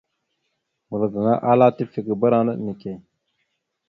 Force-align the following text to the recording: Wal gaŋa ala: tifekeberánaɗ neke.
Wal 0.89 1.03
gaŋa 1.13 1.33
ala: 1.51 1.75
tifekeberánaɗ 1.77 2.57
neke. 2.65 2.91